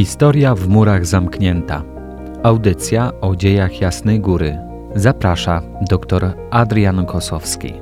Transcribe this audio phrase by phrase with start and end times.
[0.00, 1.82] Historia w murach zamknięta.
[2.42, 4.58] Audycja o dziejach Jasnej Góry.
[4.94, 7.74] Zaprasza dr Adrian Kosowski.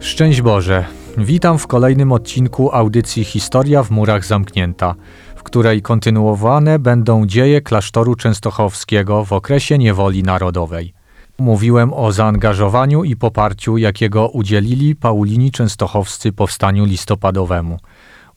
[0.00, 0.84] Szczęść Boże.
[1.18, 4.94] Witam w kolejnym odcinku audycji Historia w murach zamknięta,
[5.36, 11.03] w której kontynuowane będą dzieje klasztoru częstochowskiego w okresie niewoli narodowej.
[11.38, 17.78] Mówiłem o zaangażowaniu i poparciu, jakiego udzielili Paulini Częstochowscy powstaniu listopadowemu.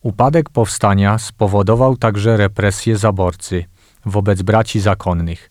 [0.02, 3.64] Upadek powstania spowodował także represje zaborcy
[4.06, 5.50] wobec braci zakonnych.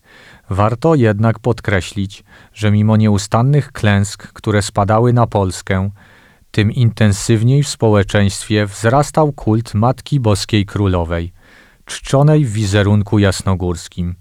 [0.50, 2.24] Warto jednak podkreślić,
[2.54, 5.90] że mimo nieustannych klęsk, które spadały na Polskę,
[6.50, 11.32] tym intensywniej w społeczeństwie wzrastał kult Matki Boskiej Królowej,
[11.84, 14.14] czczonej w wizerunku jasnogórskim.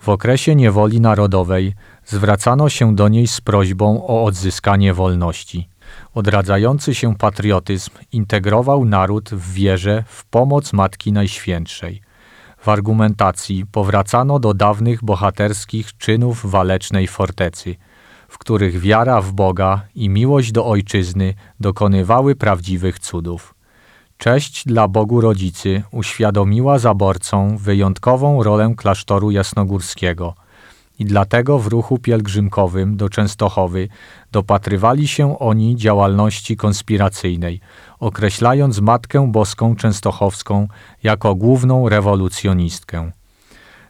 [0.00, 1.74] W okresie niewoli narodowej
[2.10, 5.68] zwracano się do niej z prośbą o odzyskanie wolności.
[6.14, 12.02] Odradzający się patriotyzm integrował naród w wierze w pomoc Matki Najświętszej.
[12.58, 17.76] W argumentacji powracano do dawnych bohaterskich czynów walecznej fortecy,
[18.28, 23.54] w których wiara w Boga i miłość do Ojczyzny dokonywały prawdziwych cudów.
[24.18, 30.34] Cześć dla Bogu Rodzicy uświadomiła zaborcom wyjątkową rolę klasztoru jasnogórskiego
[31.00, 33.88] i dlatego w ruchu pielgrzymkowym do Częstochowy
[34.32, 37.60] dopatrywali się oni działalności konspiracyjnej,
[37.98, 40.68] określając Matkę Boską Częstochowską
[41.02, 43.10] jako główną rewolucjonistkę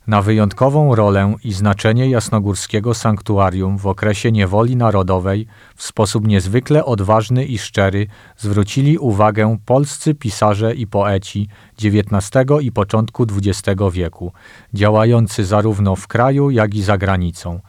[0.06, 7.44] na wyjątkową rolę i znaczenie jasnogórskiego sanktuarium w okresie niewoli narodowej w sposób niezwykle odważny
[7.44, 8.06] i szczery
[8.36, 11.48] zwrócili uwagę polscy pisarze i poeci
[11.84, 14.32] XIX i początku XX wieku,
[14.74, 17.60] działający zarówno w kraju, jak i za granicą.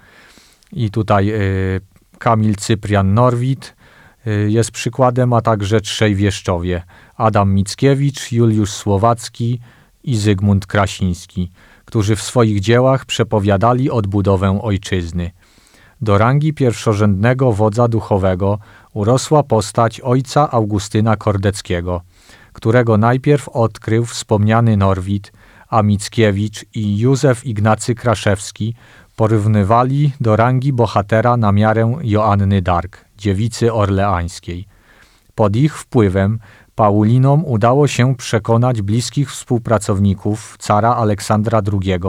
[0.74, 1.82] I tutaj y,
[2.20, 3.76] Kamil Cyprian Norwid
[4.28, 6.84] y, jest przykładem, a także trzej wieszczowie:
[7.18, 9.60] Adam Mickiewicz, Juliusz Słowacki
[10.04, 11.52] i Zygmunt Krasiński
[11.92, 15.32] którzy w swoich dziełach przepowiadali odbudowę ojczyzny.
[16.02, 18.60] Do rangi pierwszorzędnego wodza duchowego
[18.94, 22.02] urosła postać ojca Augustyna Kordeckiego,
[22.54, 25.32] którego najpierw odkrył wspomniany Norwid,
[25.70, 28.76] a Mickiewicz i Józef Ignacy Kraszewski
[29.16, 34.66] porównywali do rangi bohatera na miarę Joanny Dark, dziewicy orleańskiej.
[35.36, 36.40] Pod ich wpływem
[36.76, 42.00] Paulinom udało się przekonać bliskich współpracowników cara Aleksandra II,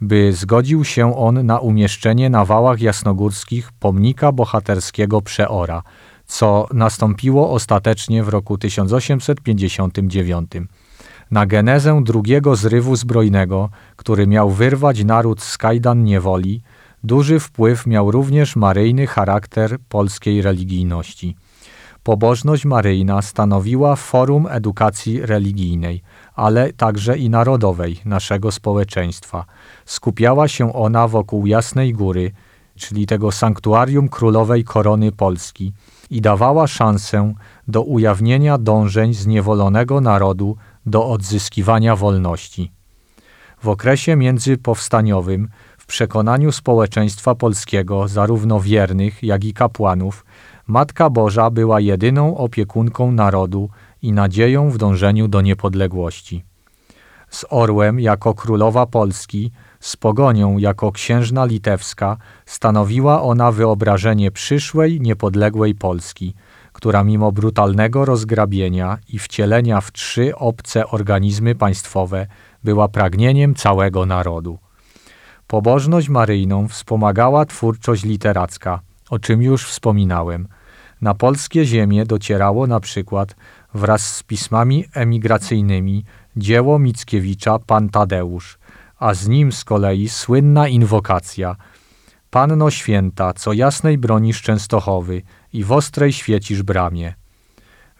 [0.00, 5.82] by zgodził się on na umieszczenie na wałach jasnogórskich pomnika bohaterskiego Przeora,
[6.26, 10.50] co nastąpiło ostatecznie w roku 1859.
[11.30, 16.62] Na genezę drugiego zrywu zbrojnego, który miał wyrwać naród z kajdan niewoli,
[17.04, 21.36] duży wpływ miał również maryjny charakter polskiej religijności.
[22.02, 26.02] Pobożność maryjna stanowiła forum edukacji religijnej,
[26.34, 29.44] ale także i narodowej naszego społeczeństwa.
[29.84, 32.32] Skupiała się ona wokół Jasnej Góry,
[32.76, 35.72] czyli tego sanktuarium królowej korony Polski
[36.10, 37.34] i dawała szansę
[37.68, 42.72] do ujawnienia dążeń zniewolonego narodu do odzyskiwania wolności.
[43.62, 45.48] W okresie międzypowstaniowym,
[45.78, 50.24] w przekonaniu społeczeństwa polskiego, zarówno wiernych, jak i kapłanów,
[50.72, 53.68] Matka Boża była jedyną opiekunką narodu
[54.02, 56.44] i nadzieją w dążeniu do niepodległości.
[57.30, 62.16] Z orłem jako królowa Polski, z pogonią jako księżna litewska
[62.46, 66.34] stanowiła ona wyobrażenie przyszłej, niepodległej Polski,
[66.72, 72.26] która mimo brutalnego rozgrabienia i wcielenia w trzy obce organizmy państwowe
[72.64, 74.58] była pragnieniem całego narodu.
[75.46, 78.80] Pobożność maryjną wspomagała twórczość literacka–
[79.12, 80.48] o czym już wspominałem.
[81.02, 83.36] Na polskie ziemie docierało na przykład
[83.74, 86.04] wraz z pismami emigracyjnymi
[86.36, 88.58] dzieło Mickiewicza Pan Tadeusz,
[88.98, 91.56] a z nim z kolei słynna inwokacja
[92.30, 95.22] Panno Święta, co jasnej bronisz Częstochowy
[95.52, 97.14] i w ostrej świecisz bramie.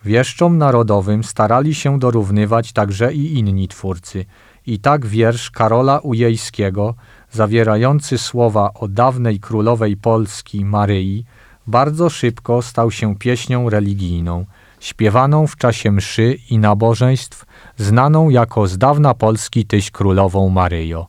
[0.05, 4.25] Wieszczom narodowym starali się dorównywać także i inni twórcy.
[4.67, 6.95] I tak wiersz Karola Ujejskiego,
[7.31, 11.25] zawierający słowa o dawnej królowej Polski Maryi,
[11.67, 14.45] bardzo szybko stał się pieśnią religijną,
[14.81, 17.45] śpiewaną w czasie mszy i nabożeństw,
[17.77, 21.07] znaną jako z dawna Polski tyś królową Maryjo.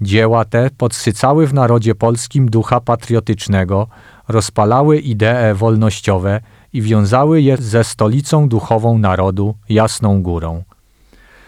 [0.00, 3.88] Dzieła te podsycały w narodzie polskim ducha patriotycznego,
[4.28, 6.40] rozpalały idee wolnościowe
[6.72, 10.62] i wiązały je ze stolicą duchową narodu, Jasną Górą.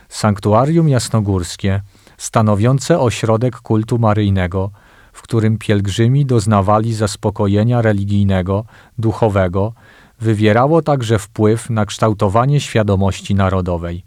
[0.08, 1.80] Sanktuarium Jasnogórskie,
[2.18, 4.70] stanowiące ośrodek kultu maryjnego,
[5.12, 8.64] w którym pielgrzymi doznawali zaspokojenia religijnego,
[8.98, 9.72] duchowego,
[10.20, 14.04] wywierało także wpływ na kształtowanie świadomości narodowej.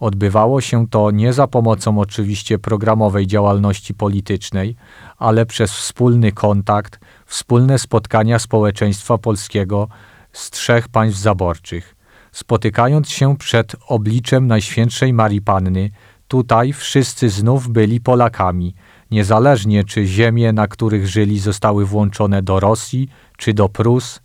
[0.00, 4.76] Odbywało się to nie za pomocą oczywiście programowej działalności politycznej,
[5.18, 9.88] ale przez wspólny kontakt, wspólne spotkania społeczeństwa polskiego
[10.32, 11.96] z trzech państw zaborczych.
[12.32, 15.90] Spotykając się przed obliczem Najświętszej Marii Panny,
[16.28, 18.74] tutaj wszyscy znów byli Polakami,
[19.10, 24.20] niezależnie czy ziemie, na których żyli, zostały włączone do Rosji, czy do Prus,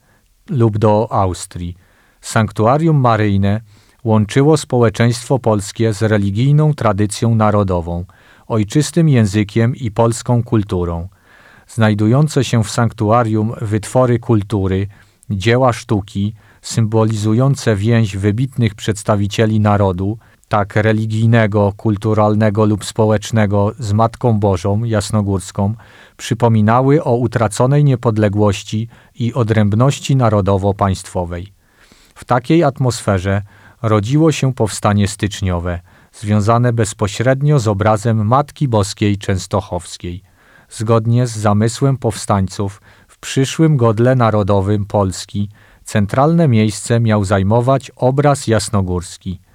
[0.50, 1.76] lub do Austrii.
[2.22, 3.62] Sanktuarium maryjne
[4.04, 8.06] łączyło społeczeństwo polskie z religijną tradycją narodową,
[8.48, 11.08] ojczystym językiem i polską kulturą.
[11.68, 14.88] Znajdujące się w sanktuarium wytwory kultury,
[15.30, 20.18] dzieła sztuki, symbolizujące więź wybitnych przedstawicieli narodu,
[20.50, 25.74] tak religijnego, kulturalnego lub społecznego z Matką Bożą Jasnogórską,
[26.18, 31.54] przypominały o utraconej niepodległości i odrębności narodowo-państwowej.
[32.16, 33.42] W takiej atmosferze
[33.82, 35.80] rodziło się powstanie styczniowe,
[36.14, 40.24] związane bezpośrednio z obrazem Matki Boskiej Częstochowskiej.
[40.70, 45.50] Zgodnie z zamysłem powstańców, w przyszłym godle narodowym Polski
[45.84, 49.40] centralne miejsce miał zajmować obraz jasnogórski–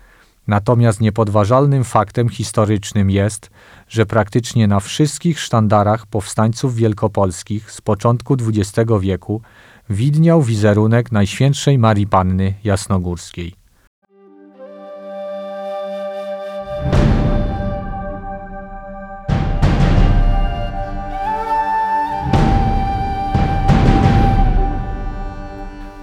[0.46, 3.50] Natomiast niepodważalnym faktem historycznym jest,
[3.88, 9.40] że praktycznie na wszystkich sztandarach powstańców wielkopolskich z początku XX wieku
[9.90, 13.54] widniał wizerunek Najświętszej Marii Panny Jasnogórskiej.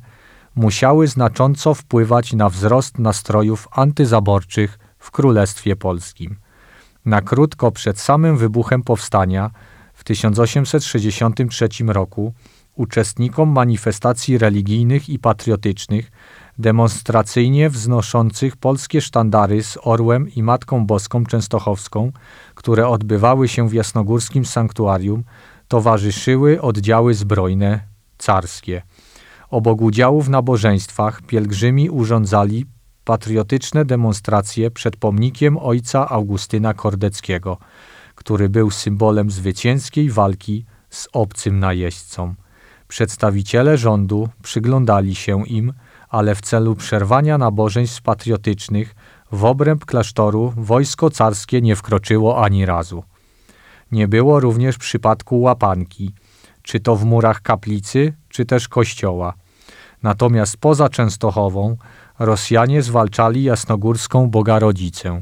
[0.56, 6.36] musiały znacząco wpływać na wzrost nastrojów antyzaborczych w Królestwie Polskim.
[7.06, 9.52] Na krótko przed samym wybuchem powstania
[10.04, 12.34] w 1863 roku
[12.76, 16.12] uczestnikom manifestacji religijnych i patriotycznych,
[16.58, 22.12] demonstracyjnie wznoszących polskie sztandary z Orłem i Matką Boską Częstochowską,
[22.56, 25.24] które odbywały się w jasnogórskim sanktuarium,
[25.68, 27.80] towarzyszyły oddziały zbrojne
[28.18, 28.82] carskie.
[29.50, 32.66] Obok udziału w nabożeństwach pielgrzymi urządzali
[33.04, 37.58] patriotyczne demonstracje przed pomnikiem ojca Augustyna Kordeckiego–
[38.16, 42.36] który był symbolem zwycięskiej walki z obcym najeźdźcą.
[42.88, 45.74] Przedstawiciele rządu przyglądali się im,
[46.10, 48.96] ale w celu przerwania nabożeństw patriotycznych
[49.32, 53.04] w obręb klasztoru wojsko carskie nie wkroczyło ani razu.
[53.92, 56.14] Nie było również przypadku łapanki,
[56.62, 59.34] czy to w murach kaplicy, czy też kościoła.
[60.04, 61.78] Natomiast poza Częstochową
[62.20, 65.22] Rosjanie zwalczali jasnogórską Bogarodzicę,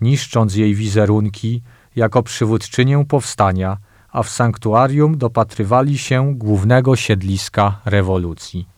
[0.00, 1.62] niszcząc jej wizerunki,
[1.96, 3.76] jako przywódczynię powstania,
[4.12, 8.68] a w sanktuarium dopatrywali się głównego siedliska rewolucji.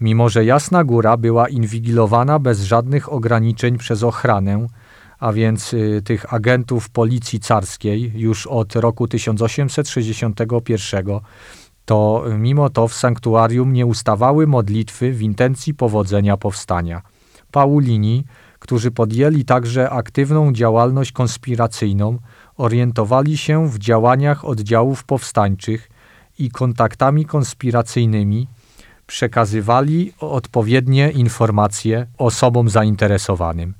[0.00, 4.66] Mimo, że Jasna Góra była inwigilowana bez żadnych ograniczeń przez ochranę,
[5.18, 11.06] a więc y, tych agentów policji carskiej już od roku 1861,
[11.84, 17.02] to mimo to w sanktuarium nie ustawały modlitwy w intencji powodzenia powstania.
[17.50, 18.24] Paulini
[18.62, 22.18] którzy podjęli także aktywną działalność konspiracyjną,
[22.56, 25.90] orientowali się w działaniach oddziałów powstańczych
[26.38, 28.48] i kontaktami konspiracyjnymi
[29.06, 33.74] przekazywali odpowiednie informacje osobom zainteresowanym.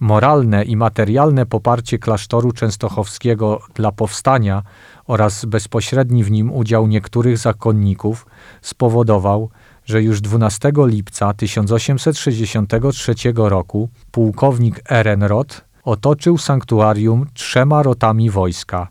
[0.00, 4.62] Moralne i materialne poparcie klasztoru częstochowskiego dla powstania
[5.06, 8.26] oraz bezpośredni w nim udział niektórych zakonników
[8.60, 9.50] spowodował,
[9.84, 18.88] że już 12 lipca 1863 roku pułkownik Ehrenroth otoczył sanktuarium trzema rotami wojska,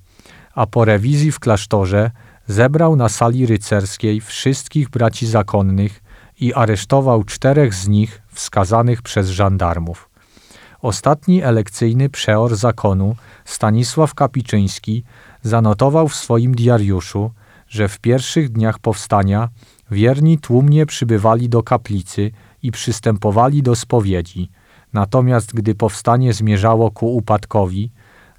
[0.55, 2.11] a po rewizji w klasztorze
[2.47, 6.03] zebrał na sali rycerskiej wszystkich braci zakonnych
[6.39, 10.09] i aresztował czterech z nich wskazanych przez żandarmów.
[10.81, 15.03] Ostatni elekcyjny przeor zakonu, Stanisław Kapiczyński,
[15.43, 17.31] zanotował w swoim diariuszu,
[17.67, 19.49] że w pierwszych dniach powstania
[19.91, 22.31] Wierni tłumnie przybywali do kaplicy
[22.63, 24.49] i przystępowali do spowiedzi,
[24.93, 27.91] natomiast gdy powstanie zmierzało ku upadkowi,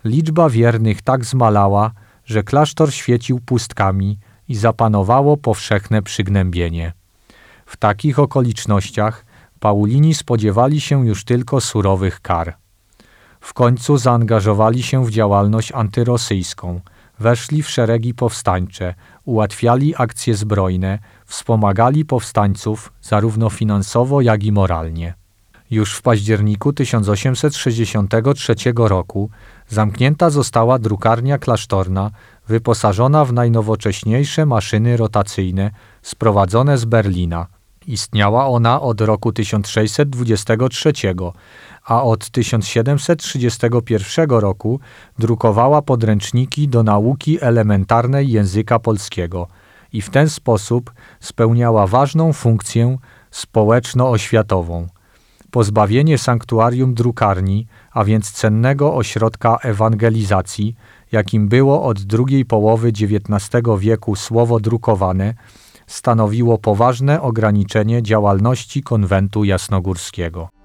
[0.05, 1.91] liczba wiernych tak zmalała,
[2.25, 4.19] że klasztor świecił pustkami
[4.49, 6.93] i zapanowało powszechne przygnębienie.
[7.67, 9.25] W takich okolicznościach
[9.61, 12.57] Paulini spodziewali się już tylko surowych kar.
[13.41, 16.81] W końcu zaangażowali się w działalność antyrosyjską,
[17.19, 18.95] weszli w szeregi powstańcze,
[19.25, 20.99] ułatwiali akcje zbrojne,
[21.33, 25.15] wspomagali powstańców zarówno finansowo, jak i moralnie.
[25.71, 29.31] Już w październiku 1863 roku
[29.69, 32.11] zamknięta została drukarnia klasztorna,
[32.49, 35.71] wyposażona w najnowocześniejsze maszyny rotacyjne
[36.03, 37.47] sprowadzone z Berlina.
[37.87, 40.93] Istniała ona od roku 1623,
[41.85, 44.81] a od 1731 roku
[45.19, 49.49] drukowała podręczniki do nauki elementarnej języka polskiego
[49.93, 52.97] i w ten sposób spełniała ważną funkcję
[53.31, 54.87] społeczno-oświatową.
[55.51, 60.75] Pozbawienie sanktuarium drukarni, a więc cennego ośrodka ewangelizacji,
[61.13, 65.35] jakim było od drugiej połowy XIX wieku słowo drukowane,
[65.87, 70.62] stanowiło poważne ograniczenie działalności konwentu jasnogórskiego.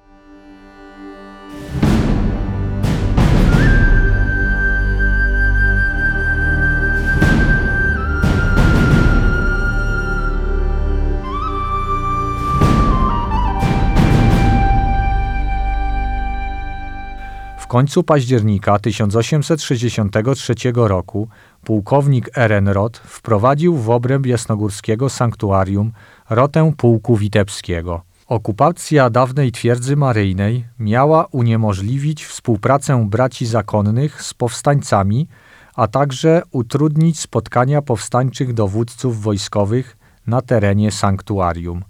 [17.67, 21.27] W końcu października 1863 roku
[21.63, 25.91] pułkownik Ehrenroth wprowadził w obręb jasnogórskiego sanktuarium
[26.29, 28.01] rotę pułku witebskiego.
[28.27, 35.27] Okupacja dawnej twierdzy maryjnej miała uniemożliwić współpracę braci zakonnych z powstańcami,
[35.75, 39.97] a także utrudnić spotkania powstańczych dowódców wojskowych
[40.27, 41.83] na terenie sanktuarium.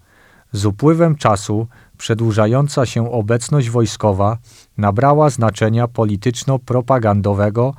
[0.51, 1.67] Z upływem czasu
[1.97, 4.37] przedłużająca się obecność wojskowa
[4.77, 7.73] nabrała znaczenia polityczno-propagandowego,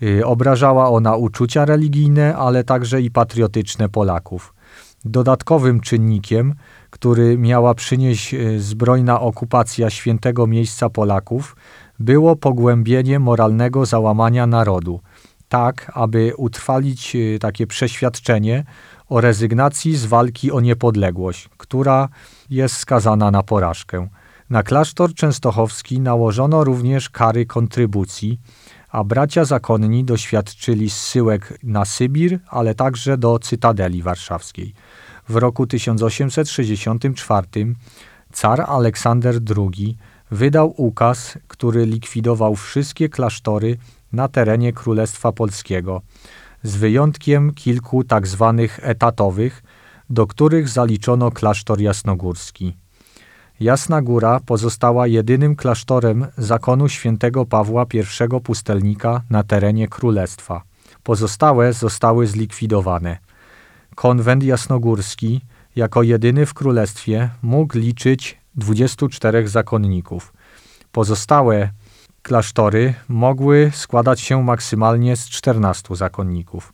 [0.00, 4.54] yy, obrażała ona uczucia religijne, ale także i patriotyczne Polaków.
[5.04, 6.54] Dodatkowym czynnikiem,
[6.90, 11.56] który miała przynieść yy, zbrojna okupacja świętego miejsca Polaków,
[11.98, 15.00] było pogłębienie moralnego załamania narodu,
[15.48, 18.64] tak aby utrwalić yy, takie przeświadczenie
[19.08, 22.08] o rezygnacji z walki o niepodległość, która
[22.50, 24.08] jest skazana na porażkę.
[24.50, 28.40] Na klasztor częstochowski nałożono również kary kontrybucji,
[28.90, 34.74] a bracia zakonni doświadczyli zsyłek na Sybir, ale także do Cytadeli Warszawskiej.
[35.28, 37.46] W roku 1864
[38.32, 39.96] car Aleksander II
[40.30, 43.76] wydał ukaz, który likwidował wszystkie klasztory
[44.12, 46.02] na terenie Królestwa Polskiego,
[46.62, 49.62] z wyjątkiem kilku tak zwanych etatowych,
[50.10, 52.76] do których zaliczono klasztor jasnogórski.
[53.60, 60.62] Jasna Góra pozostała jedynym klasztorem zakonu świętego Pawła I pustelnika na terenie królestwa.
[61.02, 63.18] Pozostałe zostały zlikwidowane.
[63.94, 65.40] Konwent jasnogórski,
[65.76, 70.32] jako jedyny w królestwie, mógł liczyć 24 zakonników.
[70.92, 71.70] Pozostałe
[72.28, 76.72] klasztory mogły składać się maksymalnie z 14 zakonników.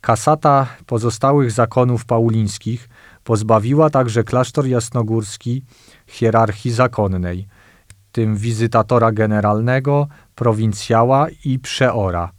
[0.00, 2.88] Kasata pozostałych zakonów paulińskich
[3.24, 5.62] pozbawiła także klasztor jasnogórski
[6.06, 7.46] hierarchii zakonnej,
[7.88, 12.30] w tym wizytatora generalnego, prowincjała i przeora.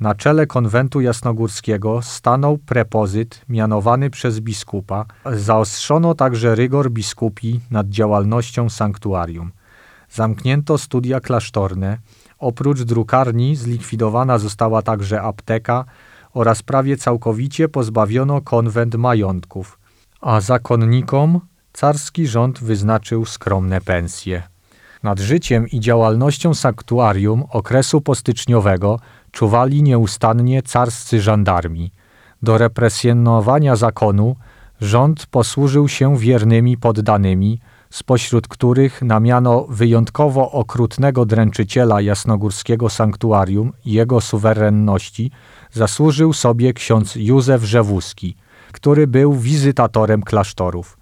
[0.00, 5.04] Na czele konwentu jasnogórskiego stanął prepozyt mianowany przez biskupa.
[5.32, 9.50] Zaostrzono także rygor biskupi nad działalnością sanktuarium.
[10.10, 11.98] Zamknięto studia klasztorne.
[12.38, 15.84] Oprócz drukarni zlikwidowana została także apteka
[16.34, 19.78] oraz prawie całkowicie pozbawiono konwent majątków,
[20.20, 21.40] a zakonnikom
[21.72, 24.42] carski rząd wyznaczył skromne pensje.
[25.02, 31.92] Nad życiem i działalnością sanktuarium okresu postyczniowego czuwali nieustannie carscy żandarmi.
[32.42, 34.36] Do represjonowania zakonu
[34.80, 37.60] rząd posłużył się wiernymi poddanymi,
[37.96, 45.30] spośród których na miano wyjątkowo okrutnego dręczyciela jasnogórskiego sanktuarium i jego suwerenności
[45.72, 48.36] zasłużył sobie ksiądz Józef Rzewuski,
[48.72, 50.98] który był wizytatorem klasztorów.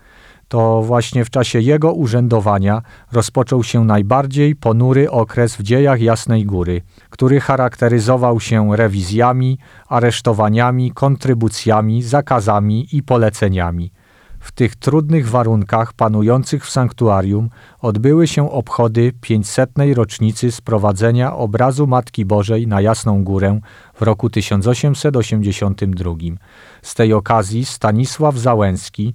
[0.49, 2.83] To właśnie w czasie jego urzędowania
[3.13, 9.59] rozpoczął się najbardziej ponury okres w dziejach Jasnej Góry, który charakteryzował się rewizjami,
[9.89, 13.93] aresztowaniami, kontrybucjami, zakazami i poleceniami–
[14.45, 19.71] w tych trudnych warunkach panujących w sanktuarium odbyły się obchody 500.
[19.95, 23.61] rocznicy sprowadzenia obrazu Matki Bożej na Jasną Górę
[23.95, 26.13] w roku 1882.
[26.83, 29.15] Z tej okazji Stanisław Załęski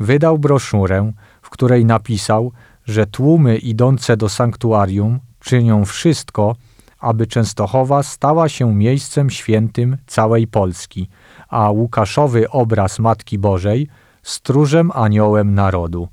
[0.00, 1.12] wydał broszurę,
[1.42, 2.52] w której napisał,
[2.84, 6.56] że tłumy idące do sanktuarium czynią wszystko,
[6.98, 11.08] aby Częstochowa stała się miejscem świętym całej Polski,
[11.48, 13.88] a Łukaszowy obraz Matki Bożej–
[14.22, 16.08] stróżem aniołem narodu.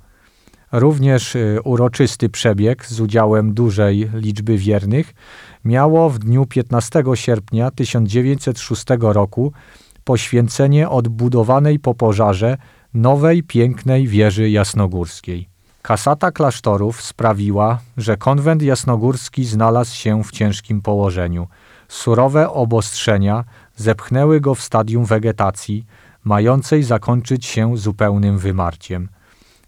[0.72, 5.14] Również y, uroczysty przebieg z udziałem dużej liczby wiernych
[5.66, 9.54] miało w dniu 15 sierpnia 1906 roku
[10.04, 12.58] poświęcenie odbudowanej po pożarze
[12.94, 15.50] nowej pięknej wieży jasnogórskiej.
[15.82, 21.48] Kasata klasztorów sprawiła, że konwent jasnogórski znalazł się w ciężkim położeniu.
[21.88, 23.44] Surowe obostrzenia
[23.76, 25.86] zepchnęły go w stadium wegetacji,
[26.24, 29.10] mającej zakończyć się zupełnym wymarciem.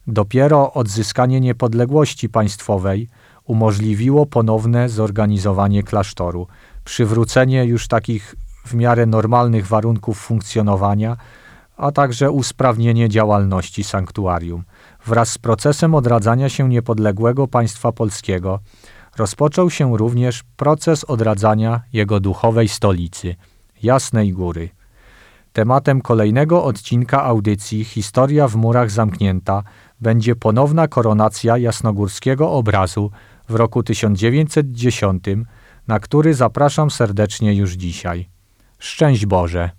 [0.08, 3.08] Dopiero odzyskanie niepodległości państwowej
[3.46, 6.48] umożliwiło ponowne zorganizowanie klasztoru,
[6.86, 11.17] przywrócenie już takich w miarę normalnych warunków funkcjonowania,
[11.77, 14.63] a także usprawnienie działalności sanktuarium.
[15.05, 18.60] Wraz z procesem odradzania się niepodległego państwa polskiego
[19.17, 23.36] rozpoczął się również proces odradzania jego duchowej stolicy,
[23.84, 24.70] Jasnej Góry.
[25.53, 29.63] Tematem kolejnego odcinka audycji Historia w murach zamknięta
[30.01, 33.12] będzie ponowna koronacja jasnogórskiego obrazu
[33.50, 35.24] w roku 1910,
[35.88, 38.29] na który zapraszam serdecznie już dzisiaj.
[38.79, 39.70] Szczęść Boże!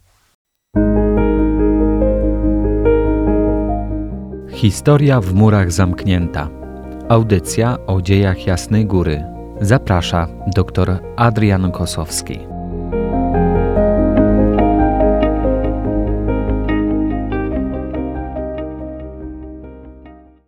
[4.50, 6.48] Historia w murach zamknięta.
[7.08, 9.24] Audycja o dziejach Jasnej Góry.
[9.60, 12.51] Zaprasza dr Adrian Kosowski.